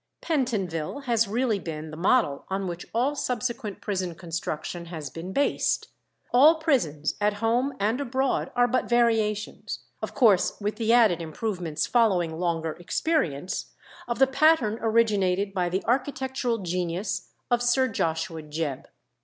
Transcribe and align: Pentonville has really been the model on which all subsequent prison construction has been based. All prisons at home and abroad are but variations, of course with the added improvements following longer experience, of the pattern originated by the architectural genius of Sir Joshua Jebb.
Pentonville 0.19 1.01
has 1.01 1.27
really 1.27 1.59
been 1.59 1.91
the 1.91 1.95
model 1.95 2.43
on 2.49 2.65
which 2.65 2.87
all 2.91 3.15
subsequent 3.15 3.81
prison 3.81 4.15
construction 4.15 4.85
has 4.85 5.11
been 5.11 5.31
based. 5.31 5.89
All 6.33 6.55
prisons 6.55 7.13
at 7.21 7.33
home 7.35 7.75
and 7.79 8.01
abroad 8.01 8.51
are 8.55 8.67
but 8.67 8.85
variations, 8.89 9.83
of 10.01 10.15
course 10.15 10.59
with 10.59 10.77
the 10.77 10.91
added 10.91 11.21
improvements 11.21 11.85
following 11.85 12.39
longer 12.39 12.71
experience, 12.79 13.67
of 14.07 14.17
the 14.17 14.25
pattern 14.25 14.79
originated 14.81 15.53
by 15.53 15.69
the 15.69 15.85
architectural 15.85 16.57
genius 16.57 17.29
of 17.51 17.61
Sir 17.61 17.87
Joshua 17.87 18.41
Jebb. 18.41 18.85